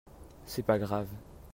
C'est 0.47 0.63
pas 0.65 0.79
grave. 0.79 1.05